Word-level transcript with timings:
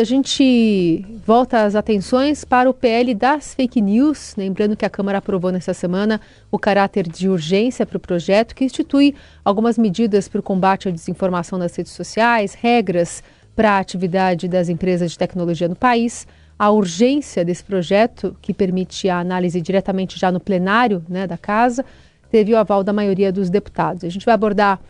a 0.00 0.04
gente 0.04 1.04
volta 1.26 1.64
as 1.64 1.74
atenções 1.74 2.44
para 2.44 2.70
o 2.70 2.74
PL 2.74 3.14
das 3.14 3.54
fake 3.54 3.80
news. 3.80 4.34
Lembrando 4.36 4.76
que 4.76 4.84
a 4.84 4.90
Câmara 4.90 5.18
aprovou 5.18 5.50
nessa 5.50 5.74
semana 5.74 6.20
o 6.50 6.58
caráter 6.58 7.08
de 7.08 7.28
urgência 7.28 7.84
para 7.84 7.96
o 7.96 8.00
projeto, 8.00 8.54
que 8.54 8.64
institui 8.64 9.14
algumas 9.44 9.76
medidas 9.76 10.28
para 10.28 10.40
o 10.40 10.42
combate 10.42 10.88
à 10.88 10.90
desinformação 10.90 11.58
nas 11.58 11.74
redes 11.74 11.92
sociais, 11.92 12.54
regras 12.54 13.22
para 13.56 13.72
a 13.72 13.78
atividade 13.78 14.46
das 14.46 14.68
empresas 14.68 15.10
de 15.10 15.18
tecnologia 15.18 15.68
no 15.68 15.76
país. 15.76 16.26
A 16.58 16.70
urgência 16.70 17.44
desse 17.44 17.64
projeto, 17.64 18.36
que 18.40 18.54
permite 18.54 19.08
a 19.08 19.18
análise 19.18 19.60
diretamente 19.60 20.18
já 20.18 20.30
no 20.30 20.38
plenário 20.38 21.04
né, 21.08 21.26
da 21.26 21.36
Casa, 21.36 21.84
teve 22.30 22.52
o 22.52 22.56
aval 22.56 22.84
da 22.84 22.92
maioria 22.92 23.32
dos 23.32 23.50
deputados. 23.50 24.04
A 24.04 24.08
gente 24.08 24.24
vai 24.24 24.34
abordar 24.34 24.80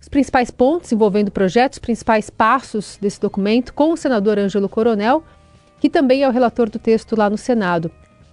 os 0.00 0.08
principais 0.08 0.50
pontos 0.50 0.92
envolvendo 0.92 1.28
o 1.28 1.32
projeto, 1.32 1.74
os 1.74 1.78
principais 1.78 2.30
passos 2.30 2.98
desse 3.00 3.20
documento 3.20 3.74
com 3.74 3.92
o 3.92 3.96
senador 3.96 4.38
Ângelo 4.38 4.68
Coronel, 4.68 5.22
que 5.80 5.90
também 5.90 6.22
é 6.22 6.28
o 6.28 6.32
relator 6.32 6.70
do 6.70 6.78
texto 6.78 7.16
lá 7.16 7.28
no 7.28 7.36
Senado. 7.36 7.90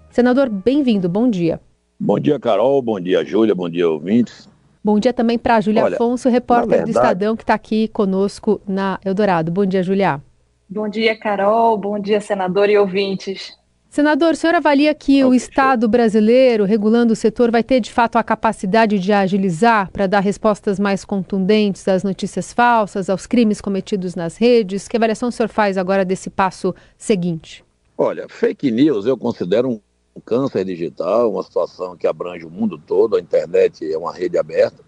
Senador, 0.10 0.50
bem-vindo, 0.50 1.10
bom 1.10 1.30
dia. 1.30 1.60
Bom 2.00 2.20
dia, 2.20 2.40
Carol, 2.40 2.82
bom 2.82 3.00
dia, 3.00 3.24
Júlia, 3.24 3.56
bom 3.56 3.70
dia, 3.70 3.90
ouvintes. 3.90 4.50
Bom 4.84 5.00
dia 5.00 5.12
também 5.12 5.38
para 5.38 5.56
a 5.56 5.62
Júlia 5.62 5.88
Afonso, 5.88 6.30
repórter 6.30 6.70
verdade... 6.70 6.92
do 6.92 6.96
Estadão, 6.96 7.36
que 7.36 7.44
está 7.44 7.56
aqui 7.56 7.88
conosco 7.88 8.62
na 8.68 9.00
Eldorado. 9.04 9.52
Bom 9.52 9.66
dia, 9.66 9.82
Júlia. 9.82 10.22
Bom 10.70 10.88
dia, 10.88 11.18
Carol, 11.18 11.78
bom 11.78 12.00
dia, 12.00 12.22
senador 12.22 12.70
e 12.70 12.78
ouvintes. 12.78 13.58
Senador, 13.96 14.34
o 14.34 14.36
senhor 14.36 14.54
avalia 14.54 14.94
que 14.94 15.24
o 15.24 15.34
Estado 15.34 15.88
brasileiro, 15.88 16.66
regulando 16.66 17.14
o 17.14 17.16
setor, 17.16 17.50
vai 17.50 17.64
ter 17.64 17.80
de 17.80 17.90
fato 17.90 18.18
a 18.18 18.24
capacidade 18.26 19.00
de 19.00 19.14
agilizar 19.14 19.90
para 19.90 20.06
dar 20.06 20.20
respostas 20.20 20.78
mais 20.78 21.06
contundentes 21.06 21.88
às 21.88 22.04
notícias 22.04 22.52
falsas, 22.52 23.10
aos 23.10 23.26
crimes 23.26 23.62
cometidos 23.62 24.14
nas 24.14 24.36
redes? 24.36 24.90
Que 24.90 24.98
avaliação 24.98 25.30
o 25.30 25.32
senhor 25.32 25.48
faz 25.48 25.78
agora 25.78 26.04
desse 26.04 26.30
passo 26.30 26.76
seguinte? 26.98 27.64
Olha, 27.98 28.28
fake 28.28 28.70
news 28.70 29.06
eu 29.06 29.18
considero 29.18 29.70
um 29.70 29.80
câncer 30.26 30.66
digital, 30.66 31.32
uma 31.32 31.44
situação 31.44 31.96
que 31.96 32.06
abrange 32.06 32.46
o 32.46 32.52
mundo 32.52 32.78
todo. 32.78 33.16
A 33.16 33.22
internet 33.22 33.90
é 33.90 33.98
uma 33.98 34.14
rede 34.14 34.38
aberta. 34.38 34.84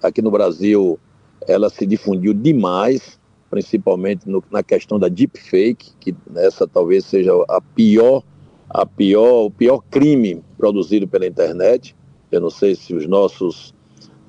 Aqui 0.00 0.22
no 0.22 0.30
Brasil, 0.30 1.00
ela 1.48 1.68
se 1.68 1.84
difundiu 1.84 2.32
demais, 2.32 3.18
principalmente 3.50 4.28
no, 4.28 4.40
na 4.52 4.62
questão 4.62 5.00
da 5.00 5.08
deepfake, 5.08 5.94
que 5.98 6.14
essa 6.36 6.64
talvez 6.64 7.04
seja 7.06 7.32
a 7.48 7.60
pior 7.60 8.22
a 8.68 8.84
pior, 8.84 9.46
o 9.46 9.50
pior 9.50 9.82
crime 9.90 10.42
produzido 10.56 11.06
pela 11.06 11.26
internet. 11.26 11.94
Eu 12.30 12.40
não 12.40 12.50
sei 12.50 12.74
se 12.74 12.94
os 12.94 13.06
nossos 13.06 13.74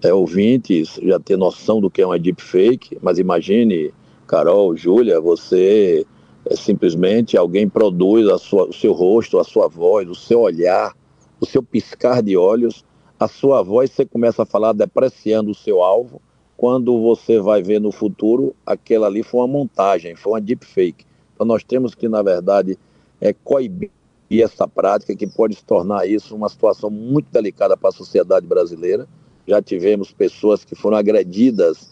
é, 0.02 0.14
ouvintes 0.14 1.00
já 1.02 1.20
têm 1.20 1.38
noção 1.38 1.82
do 1.82 1.90
que 1.90 2.02
é 2.02 2.06
uma 2.06 2.20
deepfake, 2.20 2.98
mas 3.02 3.18
imagine, 3.20 3.94
Carol, 4.28 4.76
Júlia, 4.76 5.20
você 5.20 6.06
é 6.46 6.56
simplesmente 6.56 7.36
alguém 7.36 7.68
produz 7.68 8.28
a 8.30 8.38
sua, 8.38 8.70
o 8.70 8.74
seu 8.74 8.94
rosto, 8.94 9.40
a 9.40 9.44
sua 9.44 9.68
voz, 9.68 10.08
o 10.08 10.16
seu 10.16 10.42
olhar, 10.42 10.96
o 11.42 11.46
seu 11.46 11.62
piscar 11.62 12.22
de 12.22 12.38
olhos, 12.38 12.86
a 13.20 13.28
sua 13.28 13.64
voz, 13.64 13.92
você 13.92 14.06
começa 14.06 14.44
a 14.44 14.46
falar 14.46 14.74
depreciando 14.74 15.52
o 15.52 15.56
seu 15.56 15.82
alvo, 15.82 16.22
quando 16.56 17.02
você 17.02 17.40
vai 17.40 17.62
ver 17.62 17.82
no 17.82 17.92
futuro, 17.92 18.56
aquela 18.66 19.08
ali 19.08 19.24
foi 19.24 19.42
uma 19.42 19.48
montagem, 19.48 20.16
foi 20.16 20.34
uma 20.34 20.42
deepfake. 20.42 21.06
Então 21.34 21.46
nós 21.46 21.64
temos 21.64 21.94
que, 21.94 22.08
na 22.08 22.22
verdade, 22.22 22.78
é, 23.20 23.34
coibir 23.34 23.92
e 24.30 24.42
essa 24.42 24.68
prática 24.68 25.16
que 25.16 25.26
pode 25.26 25.56
se 25.56 25.64
tornar 25.64 26.08
isso 26.08 26.36
uma 26.36 26.50
situação 26.50 26.90
muito 26.90 27.32
delicada 27.32 27.78
para 27.78 27.90
a 27.90 27.94
sociedade 27.94 28.46
brasileira. 28.46 29.08
Já 29.48 29.62
tivemos 29.62 30.12
pessoas 30.12 30.66
que 30.66 30.76
foram 30.76 30.98
agredidas 30.98 31.90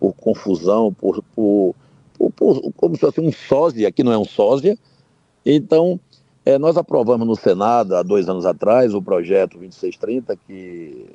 por 0.00 0.14
confusão, 0.14 0.92
por, 0.92 1.22
por, 1.34 1.74
por, 2.18 2.32
por 2.32 2.72
como 2.72 2.94
se 2.94 3.00
fosse 3.00 3.20
um 3.20 3.30
sósia, 3.30 3.92
que 3.92 4.02
não 4.02 4.12
é 4.12 4.18
um 4.18 4.24
sósia. 4.24 4.78
Então, 5.44 6.00
é, 6.44 6.58
nós 6.58 6.76
aprovamos 6.76 7.26
no 7.26 7.36
Senado, 7.36 7.96
há 7.96 8.02
dois 8.02 8.28
anos 8.28 8.46
atrás, 8.46 8.94
o 8.94 9.02
projeto 9.02 9.58
2630, 9.58 10.36
que 10.46 11.06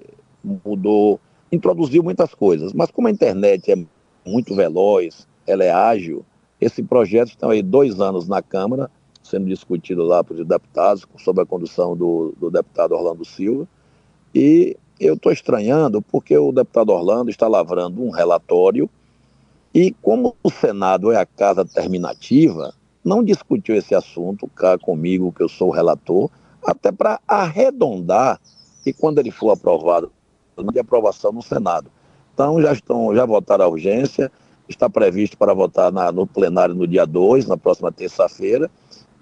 mudou, 0.64 1.20
introduziu 1.52 2.04
muitas 2.04 2.34
coisas. 2.36 2.74
Mas 2.74 2.92
como 2.92 3.08
a 3.08 3.12
internet 3.12 3.72
é 3.72 3.78
muito 4.24 4.54
veloz, 4.54 5.28
ela 5.48 5.64
é 5.64 5.72
ágil, 5.72 6.24
esse 6.62 6.84
projeto 6.84 7.30
está 7.30 7.50
aí 7.50 7.64
dois 7.64 8.00
anos 8.00 8.28
na 8.28 8.42
Câmara, 8.42 8.92
sendo 9.30 9.46
discutido 9.46 10.04
lá 10.04 10.24
para 10.24 10.36
os 10.36 10.46
deputados, 10.46 11.06
sob 11.18 11.42
a 11.42 11.46
condução 11.46 11.96
do, 11.96 12.34
do 12.40 12.50
deputado 12.50 12.94
Orlando 12.94 13.24
Silva. 13.24 13.68
E 14.34 14.76
eu 15.00 15.14
estou 15.14 15.32
estranhando 15.32 16.02
porque 16.02 16.38
o 16.38 16.52
deputado 16.52 16.90
Orlando 16.90 17.30
está 17.30 17.48
lavrando 17.48 18.04
um 18.04 18.10
relatório 18.10 18.90
e, 19.74 19.92
como 20.02 20.36
o 20.44 20.50
Senado 20.50 21.12
é 21.12 21.18
a 21.18 21.26
casa 21.26 21.64
terminativa, 21.64 22.74
não 23.04 23.24
discutiu 23.24 23.76
esse 23.76 23.94
assunto 23.94 24.48
cá 24.48 24.78
comigo, 24.78 25.32
que 25.32 25.42
eu 25.42 25.50
sou 25.50 25.70
o 25.70 25.74
relator, 25.74 26.30
até 26.66 26.92
para 26.92 27.20
arredondar 27.28 28.40
e 28.86 28.92
quando 28.92 29.20
ele 29.20 29.32
for 29.32 29.52
aprovado, 29.52 30.12
de 30.74 30.80
aprovação 30.80 31.32
no 31.32 31.42
Senado. 31.42 31.90
Então 32.34 32.62
já 32.62 32.74
estão, 32.74 33.16
já 33.16 33.26
votaram 33.26 33.66
a 33.66 33.68
urgência, 33.68 34.32
está 34.68 34.90
previsto 34.90 35.38
para 35.38 35.54
votar 35.54 35.92
na, 35.92 36.12
no 36.12 36.28
plenário 36.28 36.76
no 36.76 36.88
dia 36.88 37.06
2, 37.06 37.48
na 37.48 37.58
próxima 37.58 37.92
terça-feira, 37.92 38.70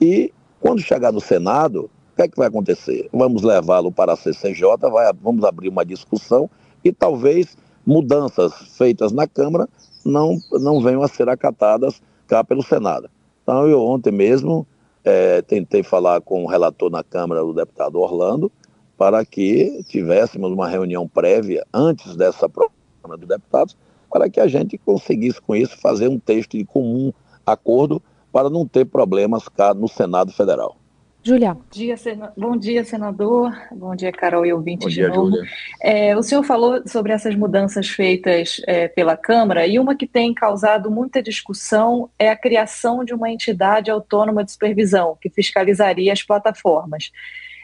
e 0.01 0.33
quando 0.59 0.81
chegar 0.81 1.11
no 1.11 1.21
Senado, 1.21 1.89
o 2.13 2.15
que 2.15 2.23
é 2.23 2.27
que 2.27 2.37
vai 2.37 2.47
acontecer? 2.47 3.09
Vamos 3.13 3.43
levá-lo 3.43 3.91
para 3.91 4.13
a 4.13 4.17
CCJ, 4.17 4.77
vai, 4.91 5.11
vamos 5.21 5.43
abrir 5.43 5.69
uma 5.69 5.85
discussão 5.85 6.49
e 6.83 6.91
talvez 6.91 7.57
mudanças 7.85 8.53
feitas 8.77 9.11
na 9.11 9.27
Câmara 9.27 9.67
não, 10.03 10.37
não 10.51 10.81
venham 10.81 11.03
a 11.03 11.07
ser 11.07 11.29
acatadas 11.29 12.01
cá 12.27 12.43
pelo 12.43 12.63
Senado. 12.63 13.09
Então, 13.43 13.67
eu 13.67 13.81
ontem 13.81 14.11
mesmo 14.11 14.67
é, 15.03 15.41
tentei 15.41 15.83
falar 15.83 16.19
com 16.21 16.43
o 16.43 16.47
relator 16.47 16.91
na 16.91 17.03
Câmara, 17.03 17.45
o 17.45 17.53
deputado 17.53 17.99
Orlando, 17.99 18.51
para 18.97 19.23
que 19.23 19.83
tivéssemos 19.87 20.51
uma 20.51 20.67
reunião 20.67 21.07
prévia 21.07 21.65
antes 21.73 22.15
dessa 22.15 22.49
Câmara 22.49 23.17
dos 23.17 23.27
Deputados, 23.27 23.77
para 24.11 24.29
que 24.29 24.39
a 24.39 24.47
gente 24.47 24.77
conseguisse 24.77 25.39
com 25.39 25.55
isso 25.55 25.77
fazer 25.79 26.07
um 26.07 26.19
texto 26.19 26.57
de 26.57 26.65
comum 26.65 27.13
acordo 27.45 28.01
para 28.37 28.51
não 28.51 28.67
ter 28.67 28.85
problemas 28.85 29.49
cá 29.49 29.73
no 29.73 29.87
Senado 29.87 30.31
Federal. 30.31 30.77
Julia. 31.23 31.55
Bom 31.55 31.63
dia, 31.71 31.95
Bom 32.37 32.55
dia, 32.55 32.83
senador. 32.83 33.51
Bom 33.71 33.95
dia, 33.95 34.11
Carol 34.11 34.45
e 34.45 34.53
ouvinte 34.53 34.83
Bom 34.83 34.89
dia, 34.89 35.09
de 35.09 35.17
novo. 35.17 35.35
É, 35.81 36.15
o 36.15 36.21
senhor 36.21 36.43
falou 36.43 36.87
sobre 36.87 37.11
essas 37.11 37.35
mudanças 37.35 37.89
feitas 37.89 38.61
é, 38.67 38.87
pela 38.87 39.17
Câmara 39.17 39.65
e 39.65 39.79
uma 39.79 39.95
que 39.95 40.05
tem 40.05 40.35
causado 40.35 40.91
muita 40.91 41.19
discussão 41.19 42.11
é 42.19 42.29
a 42.29 42.35
criação 42.35 43.03
de 43.03 43.11
uma 43.11 43.27
entidade 43.27 43.89
autônoma 43.89 44.43
de 44.43 44.51
supervisão 44.51 45.17
que 45.19 45.31
fiscalizaria 45.31 46.13
as 46.13 46.21
plataformas. 46.21 47.11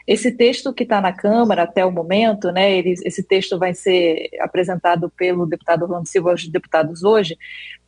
Esse 0.06 0.30
texto 0.30 0.72
que 0.72 0.82
está 0.82 1.00
na 1.00 1.12
Câmara 1.12 1.62
até 1.62 1.84
o 1.84 1.90
momento, 1.90 2.52
né, 2.52 2.76
ele, 2.76 2.94
esse 3.04 3.22
texto 3.22 3.58
vai 3.58 3.72
ser 3.72 4.28
apresentado 4.40 5.10
pelo 5.16 5.46
deputado 5.46 5.82
Orlando 5.82 6.06
Silva 6.06 6.32
aos 6.32 6.46
deputados 6.46 7.02
hoje, 7.02 7.38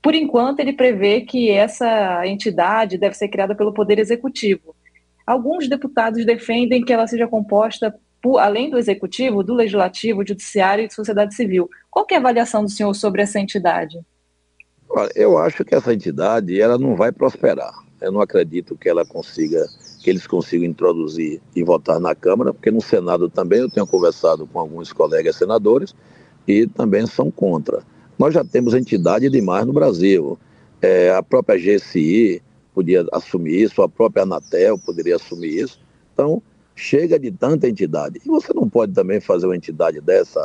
por 0.07 0.15
enquanto, 0.15 0.61
ele 0.61 0.73
prevê 0.73 1.23
que 1.23 1.51
essa 1.51 2.27
entidade 2.27 2.97
deve 2.97 3.17
ser 3.17 3.29
criada 3.29 3.57
pelo 3.57 3.75
Poder 3.75 3.99
Executivo. 3.99 4.75
Alguns 5.27 5.69
deputados 5.69 6.25
defendem 6.25 6.85
que 6.85 6.93
ela 6.93 7.09
seja 7.09 7.27
composta, 7.27 7.93
por, 8.23 8.39
além 8.39 8.71
do 8.71 8.79
Executivo, 8.79 9.43
do 9.43 9.53
Legislativo, 9.53 10.25
Judiciário 10.25 10.85
e 10.85 10.95
sociedade 10.95 11.35
civil. 11.35 11.69
Qual 11.91 12.07
é 12.09 12.15
a 12.15 12.19
avaliação 12.19 12.63
do 12.63 12.71
senhor 12.71 12.95
sobre 12.95 13.23
essa 13.23 13.41
entidade? 13.41 13.99
Eu 15.15 15.37
acho 15.37 15.65
que 15.65 15.75
essa 15.75 15.93
entidade 15.93 16.61
ela 16.61 16.79
não 16.79 16.95
vai 16.95 17.11
prosperar. 17.11 17.75
Eu 18.01 18.13
não 18.13 18.21
acredito 18.21 18.77
que 18.79 18.89
ela 18.89 19.05
consiga, 19.05 19.67
que 20.07 20.11
eles 20.11 20.25
consigam 20.25 20.69
introduzir 20.69 21.41
e 21.53 21.65
votar 21.65 21.99
na 21.99 22.15
Câmara, 22.15 22.55
porque 22.55 22.71
no 22.71 22.81
Senado 22.81 23.29
também 23.29 23.59
eu 23.59 23.69
tenho 23.69 23.89
conversado 23.89 24.47
com 24.47 24.61
alguns 24.61 24.93
colegas 24.93 25.35
senadores 25.35 25.97
e 26.47 26.65
também 26.65 27.05
são 27.09 27.29
contra. 27.29 27.83
Nós 28.17 28.33
já 28.33 28.45
temos 28.45 28.73
entidade 28.73 29.29
demais 29.29 29.67
no 29.67 29.73
Brasil. 29.73 30.39
É, 30.81 31.11
a 31.11 31.25
própria 31.25 31.59
GSI 31.59 32.41
podia 32.73 33.05
assumir 33.11 33.61
isso, 33.63 33.83
a 33.83 33.89
própria 33.89 34.23
Anatel 34.23 34.79
poderia 34.79 35.17
assumir 35.17 35.59
isso. 35.59 35.81
Então, 36.15 36.41
chega 36.77 37.19
de 37.19 37.33
tanta 37.33 37.69
entidade. 37.69 38.21
E 38.25 38.29
você 38.29 38.53
não 38.55 38.69
pode 38.69 38.93
também 38.93 39.21
fazer 39.21 39.47
uma 39.47 39.57
entidade 39.57 40.01
dessa 40.01 40.41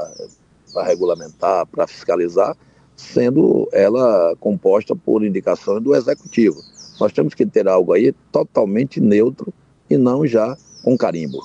para 0.73 0.87
regulamentar, 0.87 1.67
para 1.67 1.85
fiscalizar, 1.85 2.57
sendo 2.95 3.69
ela 3.71 4.35
composta 4.39 4.95
por 4.95 5.23
indicações 5.23 5.83
do 5.83 5.95
executivo. 5.95 6.59
Nós 6.99 7.13
temos 7.13 7.35
que 7.35 7.45
ter 7.45 7.67
algo 7.67 7.93
aí 7.93 8.11
totalmente 8.31 8.99
neutro 8.99 9.53
e 9.93 9.97
não 9.97 10.25
já 10.25 10.57
com 10.83 10.97
carimbo. 10.97 11.39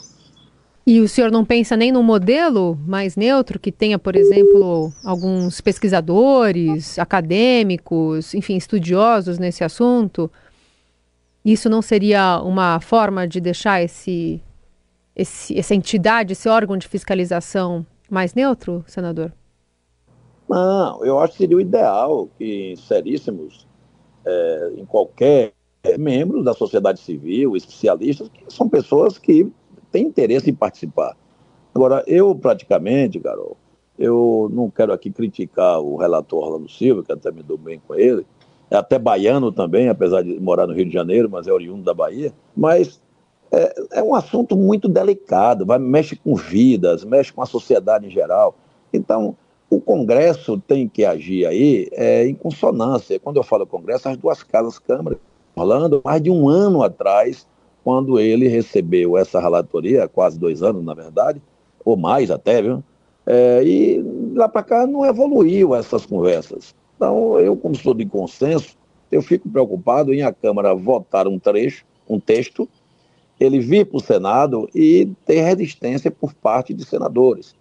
E 0.87 1.00
o 1.00 1.08
senhor 1.08 1.32
não 1.32 1.44
pensa 1.44 1.76
nem 1.76 1.90
num 1.90 2.02
modelo 2.02 2.78
mais 2.87 3.16
neutro 3.16 3.58
que 3.58 3.72
tenha, 3.72 3.98
por 3.98 4.14
exemplo, 4.14 4.93
alguns 5.04 5.60
pesquisadores, 5.60 6.96
acadêmicos, 6.96 8.34
enfim, 8.34 8.56
estudiosos 8.56 9.37
nesse 9.37 9.64
assunto? 9.64 10.31
Isso 11.44 11.69
não 11.69 11.82
seria 11.82 12.40
uma 12.40 12.78
forma 12.78 13.26
de 13.26 13.40
deixar 13.40 13.82
esse, 13.82 14.40
esse, 15.14 15.58
essa 15.58 15.75
entidade, 15.75 16.34
esse 16.34 16.49
órgão 16.49 16.76
de 16.76 16.87
fiscalização 16.87 17.84
mais 18.08 18.32
neutro, 18.32 18.84
senador? 18.87 19.32
Não, 20.49 21.04
eu 21.04 21.19
acho 21.19 21.32
que 21.32 21.38
seria 21.38 21.56
o 21.56 21.60
ideal 21.60 22.28
que 22.38 22.72
inseríssemos 22.75 23.66
é, 24.25 24.72
em 24.76 24.84
qualquer 24.84 25.52
membros 25.99 26.44
da 26.44 26.55
sociedade 26.55 27.00
civil, 27.00 27.56
especialistas, 27.56 28.29
que 28.29 28.44
são 28.53 28.69
pessoas 28.69 29.19
que 29.19 29.50
têm 29.91 30.06
interesse 30.06 30.50
em 30.50 30.55
participar. 30.55 31.17
Agora, 31.75 32.03
eu 32.06 32.35
praticamente, 32.35 33.21
Carol, 33.21 33.56
eu 33.99 34.50
não 34.53 34.71
quero 34.71 34.93
aqui 34.93 35.11
criticar 35.11 35.81
o 35.81 35.97
relator 35.97 36.44
Orlando 36.44 36.71
Silva, 36.71 37.03
que 37.03 37.12
até 37.12 37.31
me 37.31 37.43
dou 37.43 37.56
bem 37.56 37.81
com 37.87 37.94
ele, 37.94 38.27
é 38.71 38.77
até 38.77 38.99
baiano 38.99 39.53
também, 39.53 39.88
apesar 39.88 40.23
de 40.23 40.38
morar 40.41 40.67
no 40.67 40.75
Rio 40.75 40.87
de 40.87 40.93
Janeiro, 40.93 41.31
mas 41.31 41.47
é 41.47 41.53
oriundo 41.53 41.83
da 41.83 41.94
Bahia, 41.94 42.33
mas 42.56 43.00
é, 43.53 43.99
é 43.99 44.03
um 44.03 44.15
assunto 44.15 44.56
muito 44.56 44.88
delicado, 44.88 45.65
vai, 45.65 45.79
mexe 45.79 46.17
com 46.17 46.35
vidas, 46.35 47.05
mexe 47.05 47.33
com 47.33 47.43
a 47.43 47.47
sociedade 47.47 48.06
em 48.06 48.11
geral. 48.11 48.56
Então, 48.93 49.37
o 49.71 49.81
Congresso 49.81 50.59
tem 50.59 50.88
que 50.88 51.05
agir 51.05 51.47
aí 51.47 51.88
é, 51.93 52.27
em 52.27 52.35
consonância. 52.35 53.19
Quando 53.19 53.37
eu 53.37 53.43
falo 53.43 53.67
Congresso, 53.67 54.09
as 54.09 54.17
duas 54.17 54.43
casas 54.43 54.79
Câmara, 54.79 55.19
falando 55.56 56.03
mais 56.05 56.23
de 56.23 56.31
um 56.31 56.49
ano 56.49 56.82
atrás, 56.82 57.49
quando 57.82 58.20
ele 58.20 58.47
recebeu 58.47 59.17
essa 59.17 59.41
relatoria, 59.41 60.06
quase 60.06 60.38
dois 60.38 60.62
anos, 60.62 60.85
na 60.85 60.93
verdade, 60.93 61.41
ou 61.82 61.97
mais 61.97 62.31
até, 62.31 62.61
viu? 62.61 62.85
É, 63.26 63.62
e 63.64 64.05
lá 64.35 64.49
para 64.49 64.62
cá 64.62 64.87
não 64.87 65.05
evoluiu 65.05 65.75
essas 65.75 66.05
conversas. 66.05 66.75
Então, 66.94 67.38
eu, 67.38 67.56
como 67.56 67.75
sou 67.75 67.94
de 67.94 68.05
consenso, 68.05 68.76
eu 69.11 69.23
fico 69.23 69.49
preocupado 69.49 70.12
em 70.12 70.23
a 70.23 70.32
Câmara 70.32 70.75
votar 70.75 71.26
um 71.26 71.38
trecho, 71.38 71.85
um 72.09 72.20
texto, 72.20 72.69
ele 73.41 73.59
vir 73.59 73.87
para 73.87 73.97
o 73.97 74.00
Senado 74.00 74.69
e 74.75 75.11
ter 75.25 75.41
resistência 75.41 76.11
por 76.11 76.35
parte 76.35 76.75
de 76.75 76.85
senadores. 76.85 77.55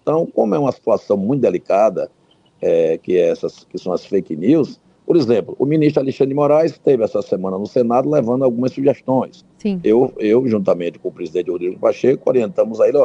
Então, 0.00 0.26
como 0.26 0.54
é 0.54 0.58
uma 0.58 0.72
situação 0.72 1.16
muito 1.16 1.42
delicada, 1.42 2.10
é, 2.60 2.98
que, 2.98 3.18
essas, 3.18 3.64
que 3.64 3.78
são 3.78 3.92
as 3.92 4.04
fake 4.06 4.36
news, 4.36 4.80
por 5.12 5.18
exemplo, 5.18 5.54
o 5.58 5.66
ministro 5.66 6.00
Alexandre 6.00 6.30
de 6.30 6.34
Moraes 6.34 6.72
esteve 6.72 7.04
essa 7.04 7.20
semana 7.20 7.58
no 7.58 7.66
Senado 7.66 8.08
levando 8.08 8.44
algumas 8.44 8.72
sugestões. 8.72 9.44
Sim. 9.58 9.78
Eu, 9.84 10.10
eu, 10.16 10.48
juntamente 10.48 10.98
com 10.98 11.10
o 11.10 11.12
presidente 11.12 11.50
Rodrigo 11.50 11.78
Pacheco, 11.78 12.22
orientamos 12.24 12.80
a 12.80 12.88
ele, 12.88 12.96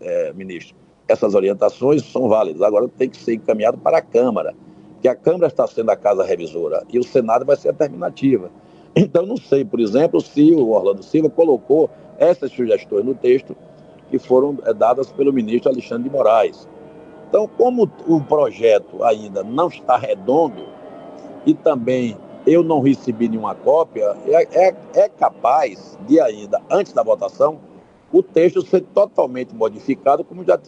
é, 0.00 0.32
ministro, 0.32 0.74
essas 1.06 1.34
orientações 1.34 2.02
são 2.02 2.30
válidas, 2.30 2.62
agora 2.62 2.88
tem 2.88 3.10
que 3.10 3.18
ser 3.18 3.34
encaminhado 3.34 3.76
para 3.76 3.98
a 3.98 4.00
Câmara 4.00 4.54
que 5.02 5.08
a 5.08 5.14
Câmara 5.14 5.48
está 5.48 5.66
sendo 5.66 5.90
a 5.90 5.96
casa 5.96 6.24
revisora 6.24 6.82
e 6.90 6.98
o 6.98 7.04
Senado 7.04 7.44
vai 7.44 7.56
ser 7.56 7.68
a 7.68 7.74
terminativa. 7.74 8.50
Então, 8.96 9.26
não 9.26 9.36
sei, 9.36 9.62
por 9.62 9.80
exemplo, 9.80 10.18
se 10.18 10.54
o 10.54 10.70
Orlando 10.70 11.02
Silva 11.02 11.28
colocou 11.28 11.90
essas 12.18 12.50
sugestões 12.52 13.04
no 13.04 13.14
texto 13.14 13.54
que 14.08 14.18
foram 14.18 14.56
eh, 14.64 14.72
dadas 14.72 15.12
pelo 15.12 15.30
ministro 15.30 15.70
Alexandre 15.70 16.04
de 16.04 16.10
Moraes. 16.10 16.66
Então, 17.28 17.46
como 17.46 17.82
o 18.08 18.20
projeto 18.22 19.04
ainda 19.04 19.44
não 19.44 19.68
está 19.68 19.98
redondo 19.98 20.79
e 21.46 21.54
também 21.54 22.16
eu 22.46 22.62
não 22.62 22.80
recebi 22.80 23.28
nenhuma 23.28 23.54
cópia, 23.54 24.16
é, 24.26 24.68
é, 24.68 24.76
é 24.94 25.08
capaz 25.08 25.98
de 26.06 26.20
ainda, 26.20 26.60
antes 26.70 26.92
da 26.92 27.02
votação, 27.02 27.60
o 28.12 28.22
texto 28.22 28.62
ser 28.62 28.80
totalmente 28.94 29.54
modificado, 29.54 30.24
como 30.24 30.44
já 30.44 30.58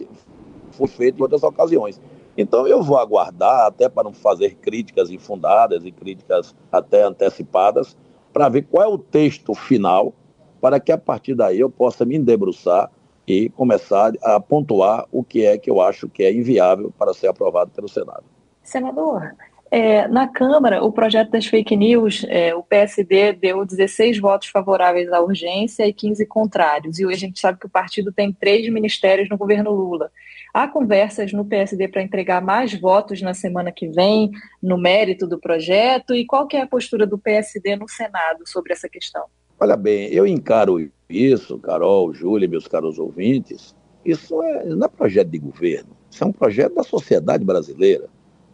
foi 0.73 0.87
feito 0.89 1.19
em 1.19 1.23
outras 1.23 1.43
ocasiões. 1.43 2.01
Então 2.37 2.67
eu 2.67 2.83
vou 2.83 2.99
aguardar, 2.99 3.67
até 3.67 3.89
para 3.89 4.05
não 4.05 4.13
fazer 4.13 4.55
críticas 4.57 5.11
infundadas 5.11 5.85
e 5.85 5.91
críticas 5.91 6.55
até 6.71 7.03
antecipadas, 7.03 7.97
para 8.33 8.49
ver 8.49 8.63
qual 8.63 8.83
é 8.83 8.87
o 8.89 8.99
texto 8.99 9.55
final, 9.55 10.15
para 10.61 10.81
que 10.81 10.93
a 10.93 10.99
partir 10.99 11.35
daí 11.35 11.61
eu 11.61 11.69
possa 11.69 12.05
me 12.05 12.19
debruçar 12.19 12.91
e 13.27 13.49
começar 13.51 14.13
a 14.23 14.41
pontuar 14.41 15.07
o 15.13 15.23
que 15.23 15.45
é 15.45 15.59
que 15.59 15.71
eu 15.71 15.81
acho 15.81 16.09
que 16.09 16.23
é 16.23 16.33
inviável 16.33 16.93
para 16.99 17.13
ser 17.13 17.29
aprovado 17.29 17.71
pelo 17.71 17.89
Senado. 17.89 18.25
Senador, 18.63 19.35
é, 19.75 20.07
na 20.07 20.29
Câmara, 20.29 20.85
o 20.85 20.93
projeto 20.93 21.31
das 21.31 21.47
fake 21.47 21.75
news, 21.75 22.27
é, 22.29 22.55
o 22.55 22.63
PSD 22.63 23.33
deu 23.33 23.65
16 23.65 24.19
votos 24.19 24.49
favoráveis 24.49 25.11
à 25.11 25.19
urgência 25.19 25.89
e 25.89 25.95
15 25.95 26.27
contrários. 26.27 26.99
E 26.99 27.07
hoje 27.07 27.17
a 27.17 27.19
gente 27.21 27.41
sabe 27.41 27.59
que 27.59 27.65
o 27.65 27.71
partido 27.71 28.13
tem 28.13 28.31
três 28.31 28.71
ministérios 28.71 29.31
no 29.31 29.39
governo 29.39 29.71
Lula. 29.71 30.11
Há 30.53 30.69
conversas 30.69 31.33
no 31.33 31.43
PSD 31.43 31.89
para 31.89 32.03
entregar 32.03 32.43
mais 32.43 32.79
votos 32.79 33.23
na 33.23 33.33
semana 33.33 33.73
que 33.73 33.89
vem 33.89 34.31
no 34.63 34.77
mérito 34.77 35.27
do 35.27 35.41
projeto? 35.41 36.15
E 36.15 36.27
qual 36.27 36.47
que 36.47 36.59
é 36.59 36.61
a 36.61 36.67
postura 36.67 37.07
do 37.07 37.17
PSD 37.17 37.75
no 37.75 37.89
Senado 37.89 38.47
sobre 38.47 38.75
essa 38.75 38.91
questão? 38.91 39.25
Olha 39.59 39.75
bem, 39.75 40.09
eu 40.09 40.27
encaro 40.27 40.87
isso, 41.09 41.59
Carol, 41.59 42.13
Júlia, 42.13 42.47
meus 42.47 42.69
caros 42.69 42.99
ouvintes, 42.99 43.75
isso 44.05 44.43
é, 44.43 44.67
não 44.67 44.85
é 44.85 44.89
projeto 44.91 45.29
de 45.29 45.39
governo, 45.39 45.97
isso 46.11 46.23
é 46.23 46.27
um 46.27 46.33
projeto 46.33 46.75
da 46.75 46.83
sociedade 46.83 47.43
brasileira. 47.43 48.11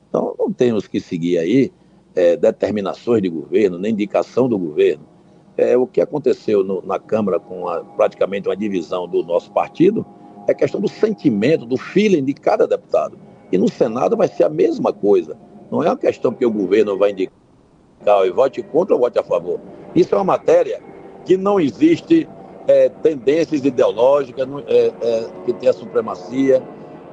Então, 0.08 0.34
não 0.38 0.52
temos 0.52 0.86
que 0.86 1.00
seguir 1.00 1.38
aí 1.38 1.72
é, 2.14 2.36
determinações 2.36 3.22
de 3.22 3.28
governo, 3.28 3.78
nem 3.78 3.92
indicação 3.92 4.48
do 4.48 4.58
governo. 4.58 5.04
É, 5.56 5.76
o 5.76 5.86
que 5.86 6.00
aconteceu 6.00 6.64
no, 6.64 6.82
na 6.82 6.98
Câmara 6.98 7.38
com 7.38 7.68
a, 7.68 7.80
praticamente 7.80 8.48
uma 8.48 8.56
divisão 8.56 9.08
do 9.08 9.22
nosso 9.24 9.50
partido 9.52 10.06
é 10.46 10.54
questão 10.54 10.80
do 10.80 10.88
sentimento, 10.88 11.66
do 11.66 11.76
feeling 11.76 12.24
de 12.24 12.32
cada 12.32 12.66
deputado. 12.66 13.18
E 13.52 13.58
no 13.58 13.68
Senado 13.68 14.16
vai 14.16 14.28
ser 14.28 14.44
a 14.44 14.48
mesma 14.48 14.92
coisa. 14.92 15.36
Não 15.70 15.82
é 15.82 15.88
uma 15.88 15.96
questão 15.96 16.32
que 16.32 16.44
o 16.44 16.50
governo 16.50 16.96
vai 16.96 17.10
indicar 17.10 17.32
e 18.24 18.30
vote 18.30 18.62
contra 18.62 18.94
ou 18.94 19.00
vote 19.00 19.18
a 19.18 19.22
favor. 19.22 19.60
Isso 19.94 20.14
é 20.14 20.18
uma 20.18 20.24
matéria 20.24 20.80
que 21.24 21.36
não 21.36 21.60
existe 21.60 22.28
é, 22.66 22.88
tendências 22.88 23.64
ideológicas 23.64 24.46
não, 24.46 24.60
é, 24.60 24.92
é, 25.00 25.28
que 25.44 25.52
tenha 25.52 25.72
supremacia, 25.72 26.62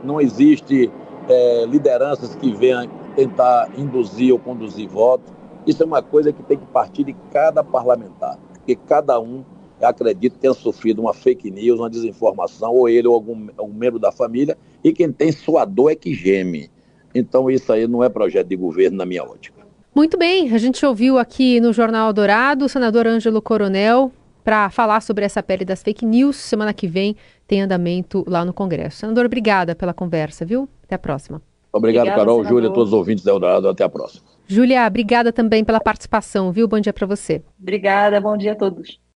não 0.03 0.21
existe 0.21 0.91
é, 1.29 1.65
lideranças 1.65 2.35
que 2.35 2.51
venham 2.53 2.87
tentar 3.15 3.69
induzir 3.77 4.33
ou 4.33 4.39
conduzir 4.39 4.87
voto. 4.87 5.33
Isso 5.65 5.81
é 5.81 5.85
uma 5.85 6.01
coisa 6.01 6.31
que 6.31 6.43
tem 6.43 6.57
que 6.57 6.65
partir 6.67 7.03
de 7.03 7.15
cada 7.31 7.63
parlamentar, 7.63 8.37
porque 8.53 8.75
cada 8.75 9.19
um 9.19 9.43
acredito, 9.81 10.37
tenha 10.37 10.53
sofrido 10.53 11.01
uma 11.01 11.13
fake 11.13 11.51
news, 11.51 11.79
uma 11.79 11.89
desinformação, 11.89 12.73
ou 12.73 12.87
ele 12.87 13.07
ou 13.07 13.13
algum, 13.13 13.47
algum 13.57 13.73
membro 13.73 13.99
da 13.99 14.11
família, 14.11 14.57
e 14.83 14.93
quem 14.93 15.11
tem 15.11 15.31
sua 15.31 15.65
dor 15.65 15.91
é 15.91 15.95
que 15.95 16.13
geme. 16.13 16.69
Então, 17.13 17.49
isso 17.49 17.71
aí 17.71 17.87
não 17.87 18.03
é 18.03 18.09
projeto 18.09 18.47
de 18.47 18.55
governo 18.55 18.97
na 18.97 19.05
minha 19.05 19.23
ótica. 19.23 19.65
Muito 19.93 20.17
bem, 20.17 20.53
a 20.53 20.57
gente 20.57 20.85
ouviu 20.85 21.17
aqui 21.17 21.59
no 21.61 21.71
Jornal 21.71 22.11
Dourado 22.11 22.65
o 22.65 22.69
senador 22.69 23.07
Ângelo 23.07 23.41
Coronel 23.41 24.11
para 24.43 24.69
falar 24.69 25.01
sobre 25.01 25.23
essa 25.23 25.41
pele 25.41 25.63
das 25.63 25.81
fake 25.81 26.05
news. 26.05 26.35
Semana 26.35 26.73
que 26.73 26.85
vem 26.85 27.15
tem 27.47 27.61
andamento 27.61 28.23
lá 28.27 28.43
no 28.43 28.53
Congresso. 28.53 28.97
Senador, 28.97 29.25
obrigada 29.25 29.75
pela 29.75 29.93
conversa, 29.93 30.45
viu? 30.45 30.67
Até 30.83 30.95
a 30.95 30.99
próxima. 30.99 31.41
Obrigado, 31.71 32.03
Obrigada, 32.03 32.19
Carol, 32.19 32.37
senador. 32.37 32.57
Júlia, 32.57 32.69
todos 32.73 32.89
os 32.89 32.93
ouvintes 32.93 33.23
da 33.23 33.31
Eldorado. 33.31 33.67
Até 33.67 33.83
a 33.83 33.89
próxima. 33.89 34.23
Júlia, 34.47 34.85
obrigada 34.85 35.33
também 35.33 35.63
pela 35.63 35.79
participação, 35.79 36.51
viu? 36.51 36.67
Bom 36.67 36.79
dia 36.79 36.93
para 36.93 37.07
você. 37.07 37.41
Obrigada, 37.59 38.21
bom 38.21 38.37
dia 38.37 38.53
a 38.53 38.55
todos. 38.55 38.99